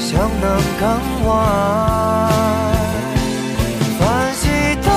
[0.00, 0.88] 想能更
[1.22, 1.28] 坏，
[3.98, 4.02] 凡
[4.34, 4.46] 事
[4.82, 4.90] 都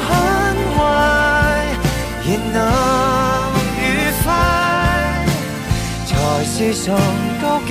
[0.00, 0.08] 很
[0.74, 0.74] 坏，
[2.26, 2.58] 仍能
[3.78, 3.80] 愉
[4.24, 4.24] 快
[6.04, 6.10] 才
[6.44, 6.84] 是上
[7.40, 7.70] 高境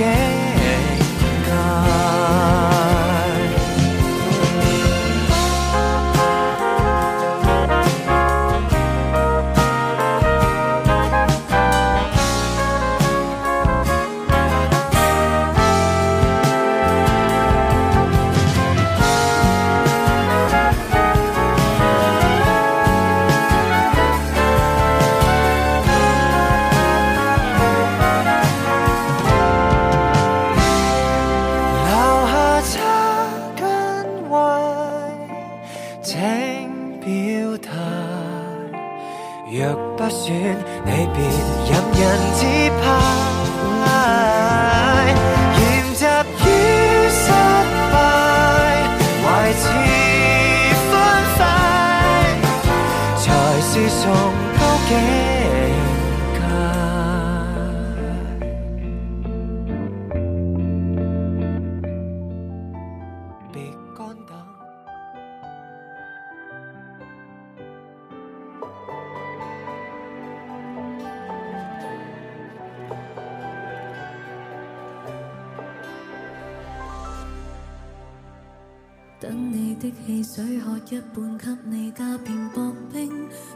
[80.22, 83.10] 水喝一半，给你加片薄冰。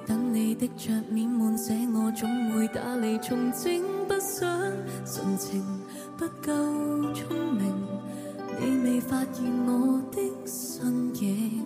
[0.05, 3.73] 等你的桌面满，写我总会打理重整。
[4.09, 4.47] 不想
[5.05, 5.63] 纯情
[6.17, 6.53] 不够
[7.13, 7.73] 聪明，
[8.59, 11.65] 你未发现我的身影。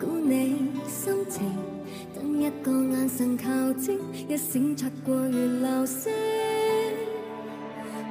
[0.00, 0.72] 估你。
[1.04, 1.42] 心情
[2.14, 6.12] 等一个眼神靠近，一闪擦过如流星。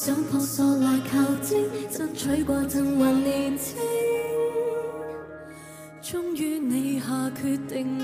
[0.00, 3.76] 想扑索来求证，争取过曾还年轻。
[6.00, 7.98] 终于你下决定。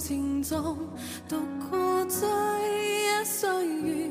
[0.00, 0.78] 情中
[1.28, 1.36] 独
[1.68, 4.08] 过追忆岁月，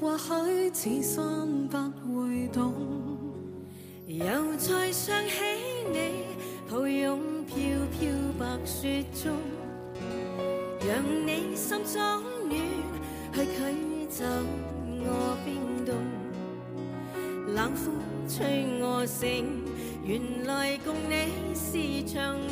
[0.00, 1.76] 或许此生不
[2.18, 2.74] 会懂。
[4.08, 5.34] 又再想起
[5.92, 6.24] 你，
[6.68, 9.32] 抱拥飘飘白雪中，
[10.84, 11.94] 让你心中
[12.50, 12.60] 暖，
[13.34, 14.24] 去驱走
[15.04, 15.94] 我冰冻。
[17.54, 17.94] 冷风
[18.28, 19.46] 吹我醒，
[20.04, 22.47] 原来共你是场。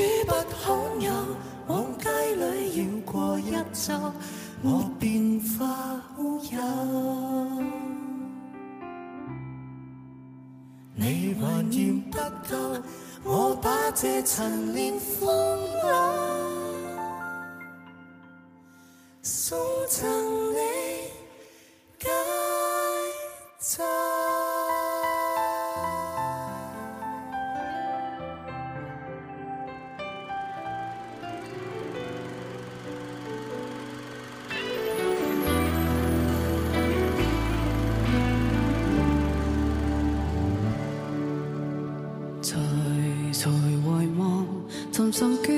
[0.00, 1.10] 雨不罕有，
[1.66, 3.92] 往街里绕过一周，
[4.62, 6.60] 我便化乌有。
[10.94, 12.16] 你还嫌不
[12.48, 12.56] 够，
[13.24, 17.58] 我把这陈年风了，
[19.20, 20.56] 送赠你
[21.98, 22.06] 解
[23.78, 23.82] 咒。
[45.20, 45.57] សង្កេ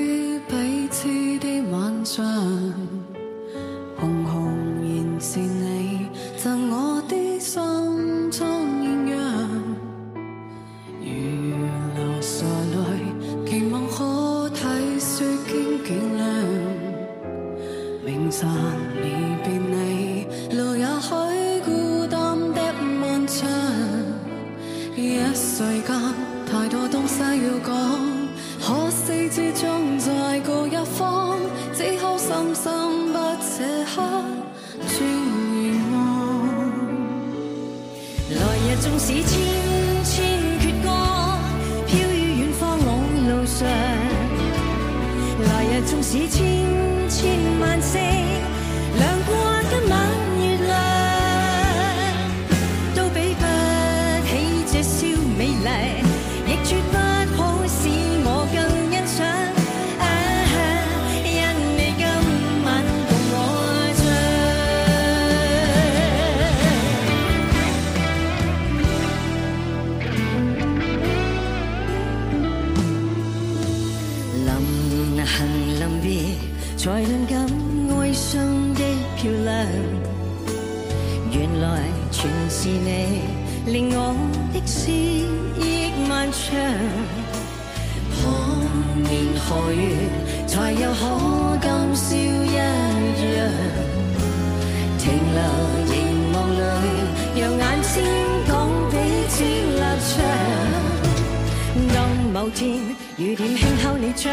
[38.81, 39.39] 纵使千
[40.03, 40.89] 千阙歌，
[41.85, 43.67] 飘于远方我路上。
[45.45, 46.50] 来日纵使千。
[83.71, 84.11] 令我
[84.53, 86.51] 的思忆漫长，
[88.17, 88.21] 何
[88.99, 90.11] 年何月
[90.45, 91.05] 才有可
[91.61, 92.53] 今宵一
[93.33, 93.49] 样？
[94.99, 95.37] 停留
[95.87, 95.93] 凝
[96.33, 96.61] 望里，
[97.39, 97.87] 让眼睛
[98.45, 98.53] 讲
[98.89, 98.93] 彼
[99.29, 99.39] 此
[99.79, 99.81] 立
[101.95, 101.95] 场。
[101.95, 101.97] 当
[102.33, 102.77] 某天
[103.17, 104.31] 雨点轻敲你窗。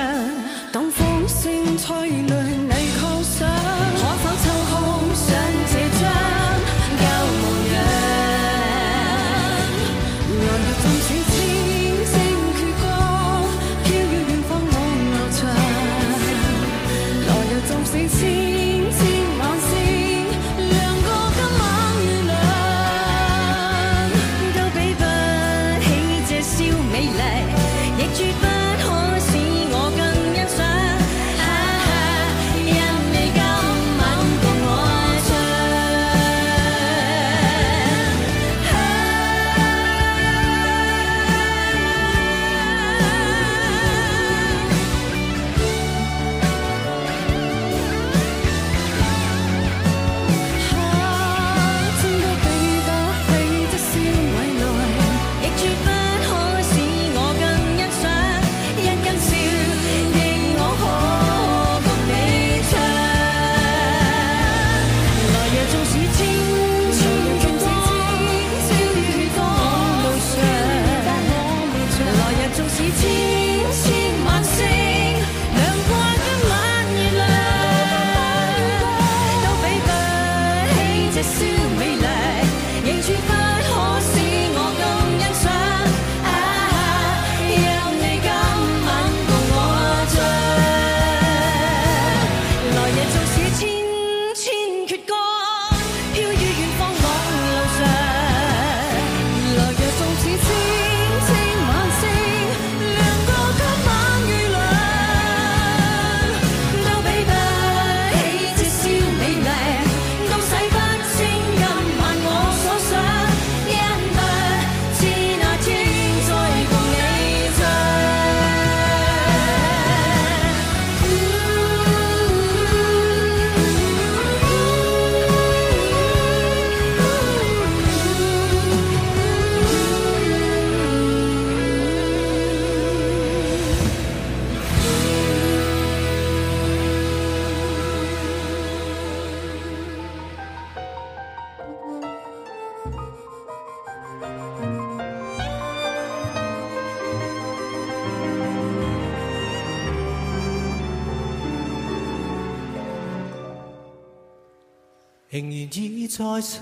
[156.20, 156.61] 在深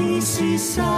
[0.00, 0.89] si si sa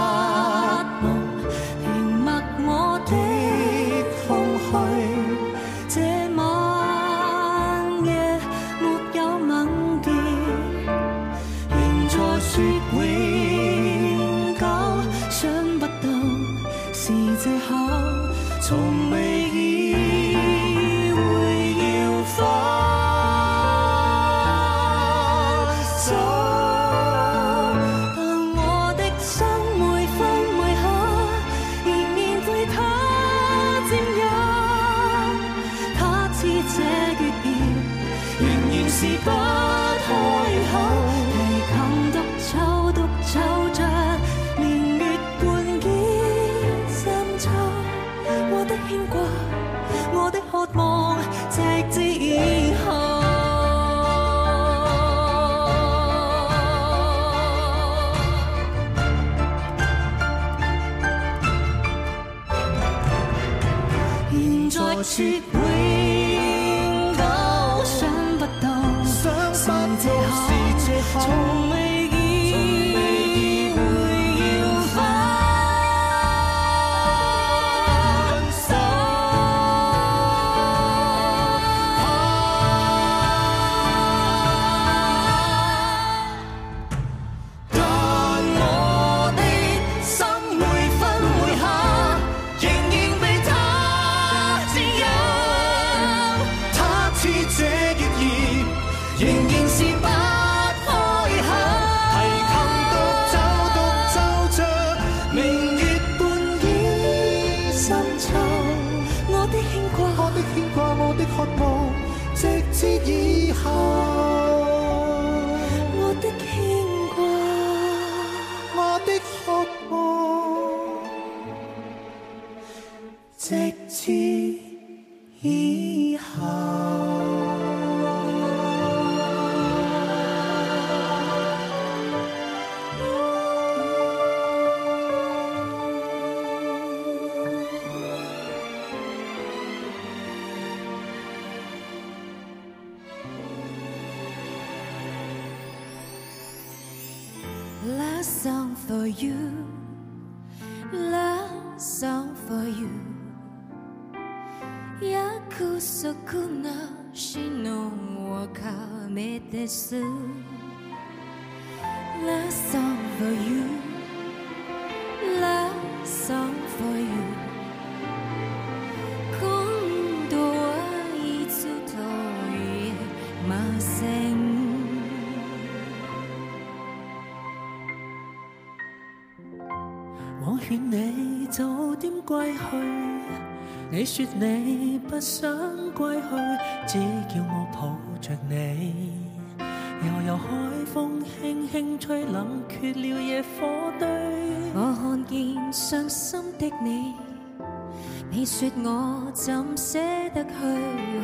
[199.45, 199.99] 怎舍
[200.33, 200.49] 得去，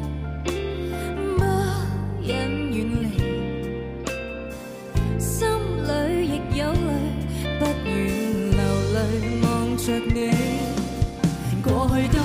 [9.87, 10.31] 着你，
[11.63, 12.09] 过去。
[12.09, 12.24] 都。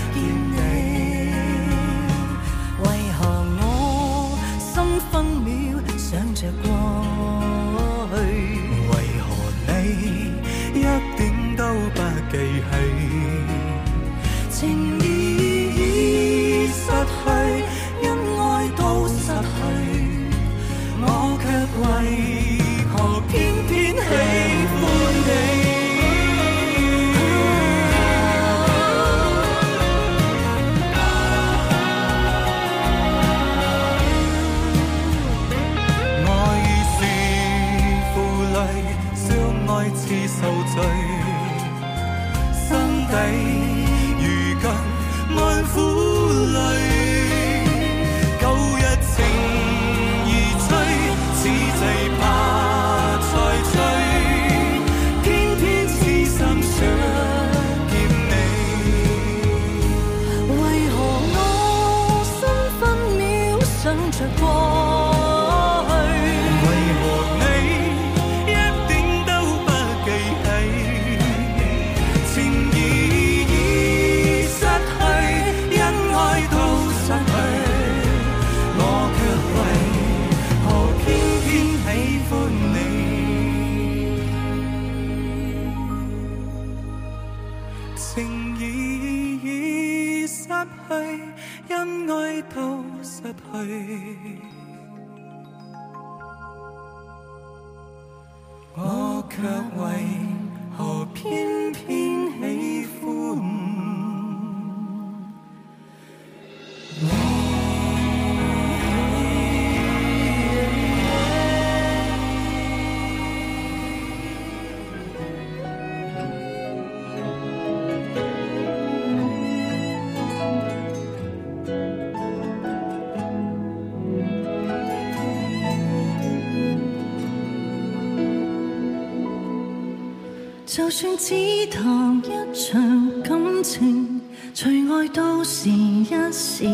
[130.97, 134.21] 就算只谈一场感情，
[134.55, 136.65] 最爱都是一时虚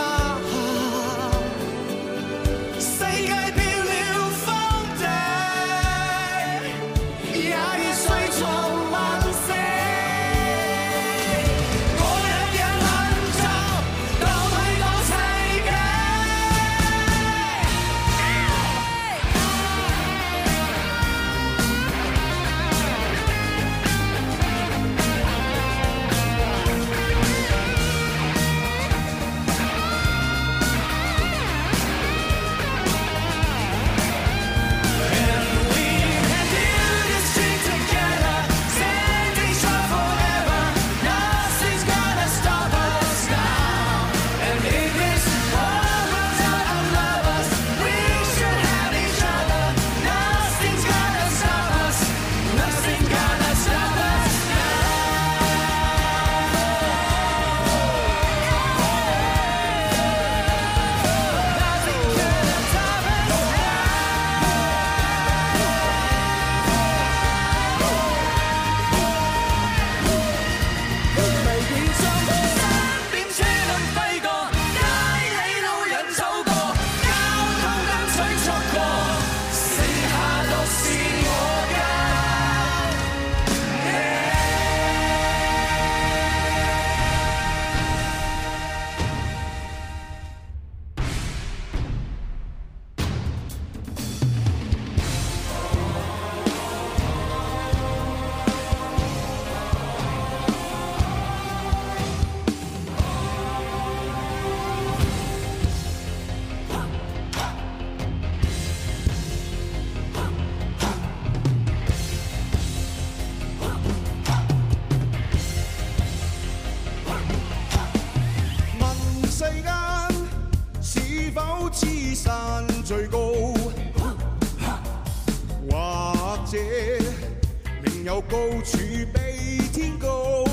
[128.29, 128.77] 高处
[129.13, 130.43] 比天高，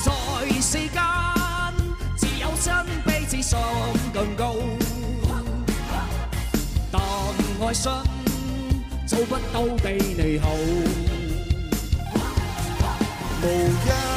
[0.00, 1.00] 在世间
[2.16, 2.72] 自有心
[3.06, 3.58] 比志上
[4.12, 4.56] 更高。
[6.90, 7.00] 但
[7.66, 7.90] 爱心
[9.06, 10.48] 做不到比你好。
[13.42, 14.09] 无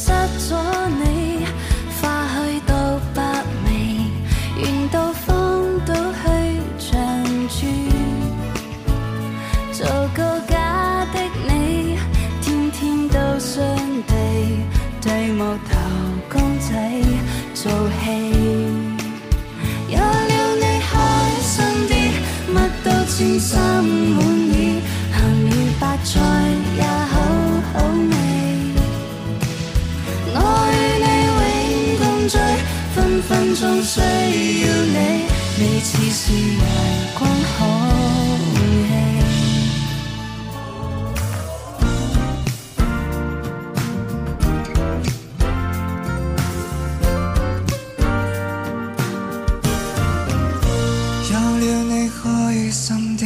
[0.00, 0.56] 失咗
[0.88, 1.21] 你。
[35.62, 36.58] 似似是阳
[37.18, 37.32] 光好。
[53.18, 53.22] 的，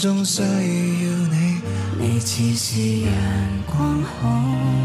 [0.00, 1.60] 终需要你，
[1.98, 3.12] 你似是阳
[3.66, 4.79] 光好。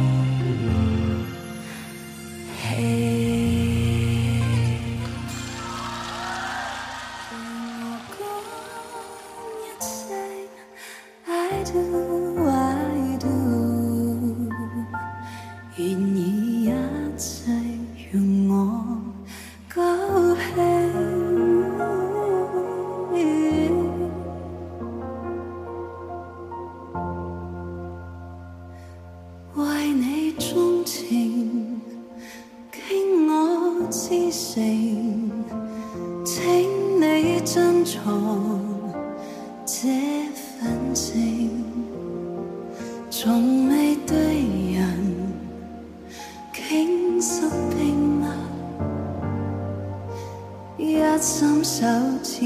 [51.15, 51.85] 一心首
[52.21, 52.45] 次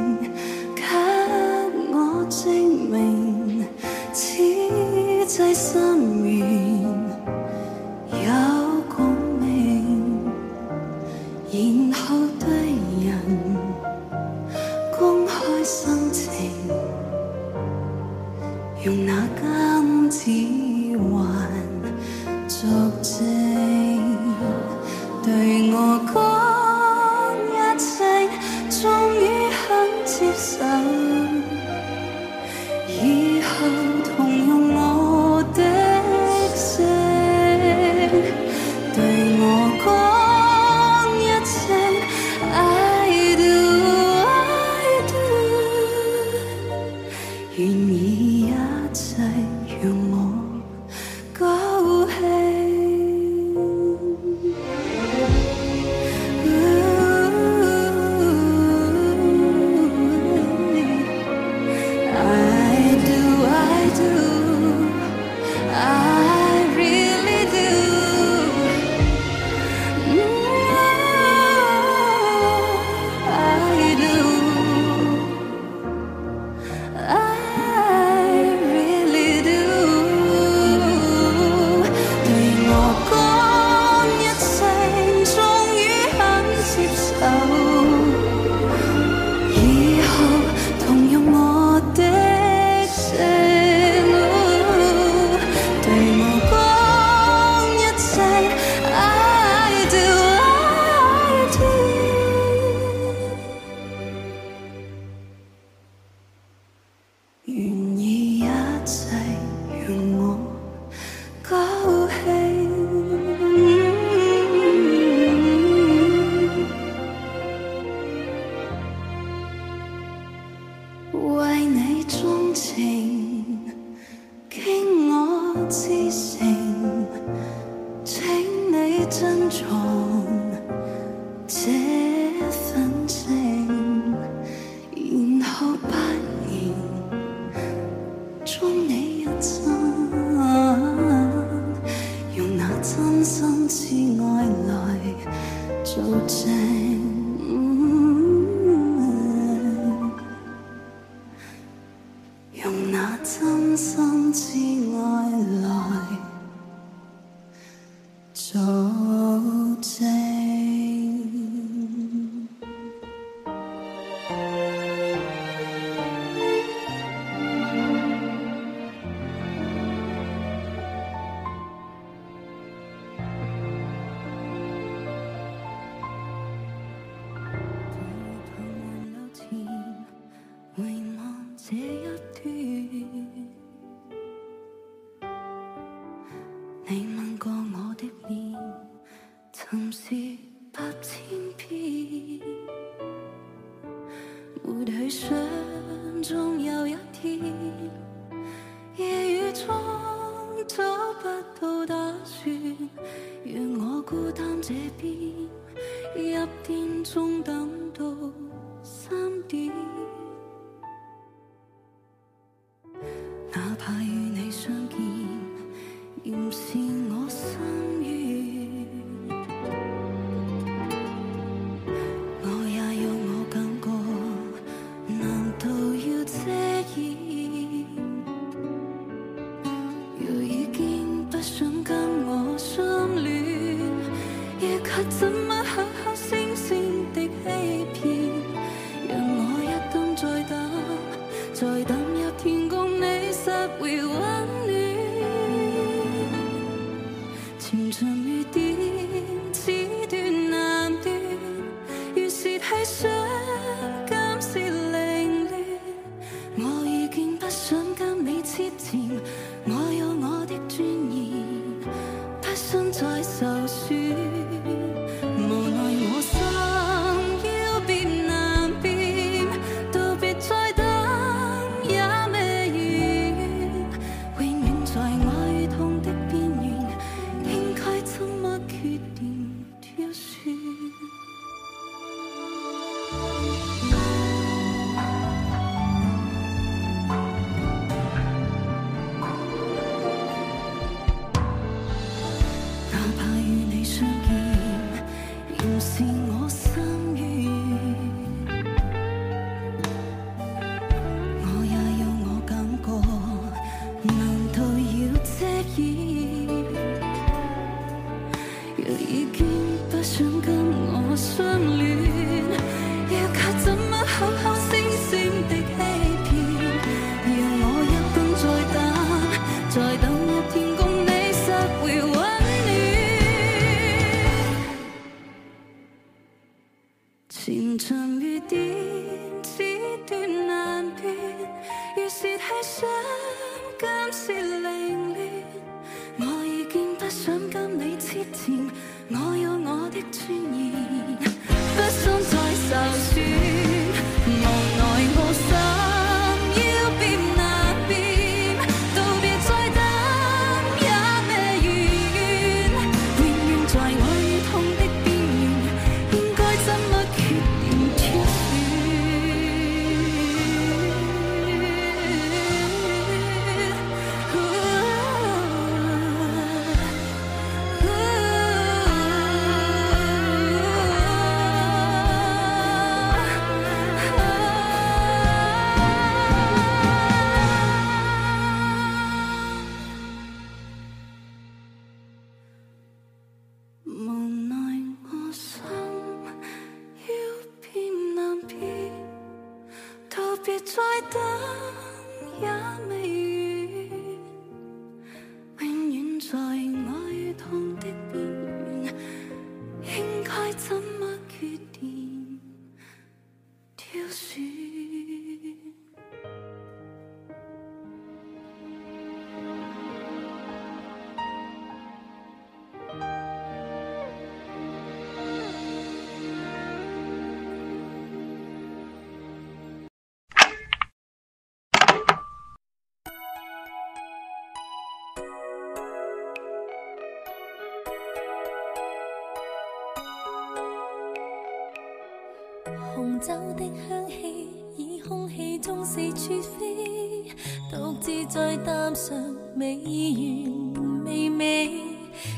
[435.86, 437.29] 四处飞，
[437.70, 439.13] 独自在淡上
[439.55, 441.71] 未完未尾。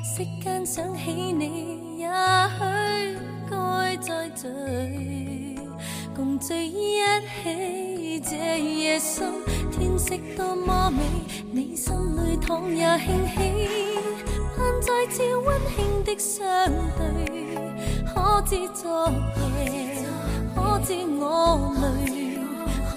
[0.04, 3.18] 息间想起你，也许
[3.50, 5.58] 该再聚。
[6.14, 6.98] 共聚一
[7.42, 9.32] 起，这夜深，
[9.72, 11.00] 天色多么美，
[11.50, 11.96] 你心
[12.30, 13.70] 里倘也兴起，
[14.58, 16.44] 盼再照温馨的相
[16.98, 17.26] 对。
[18.14, 19.10] 可知昨
[19.64, 20.04] 夜，
[20.54, 21.74] 可知我
[22.12, 22.27] 累？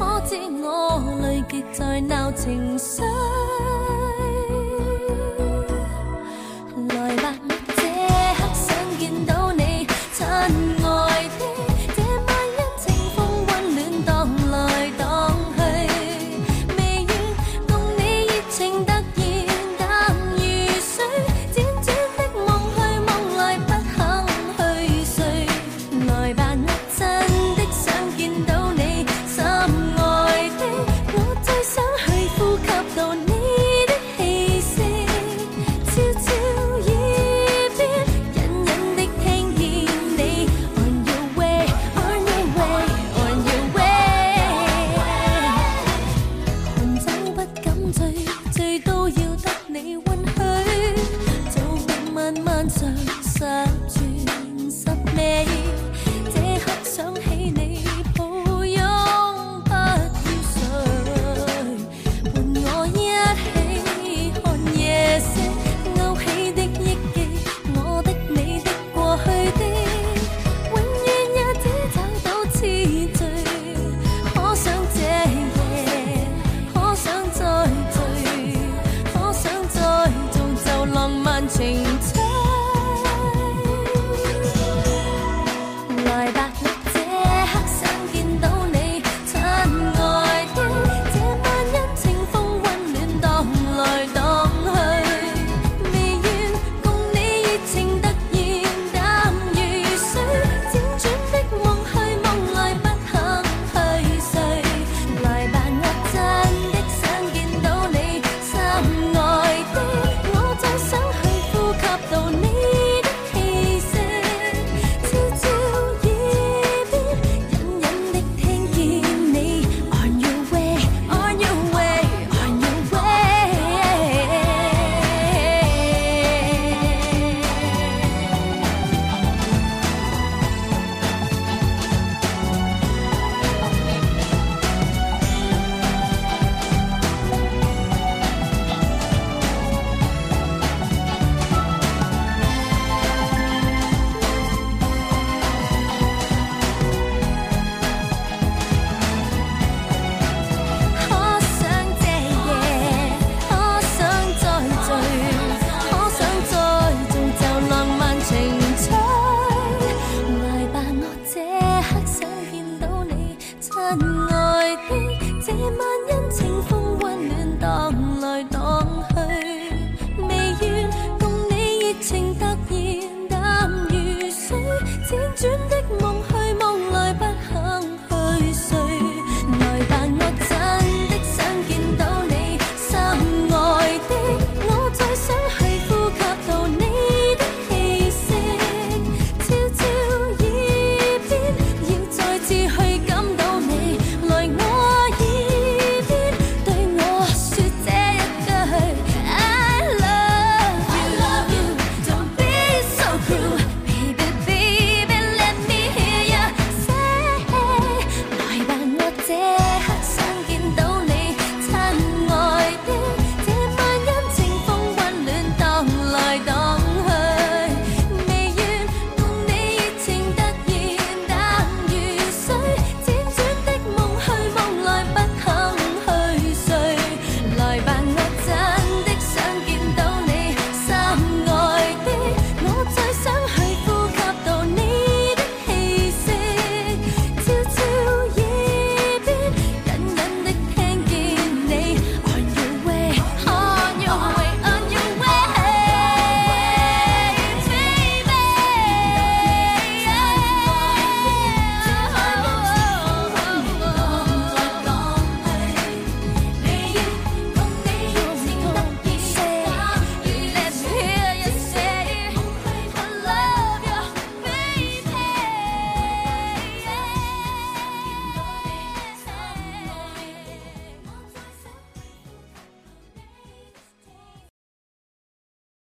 [0.01, 3.05] 可知我累结在闹情伤。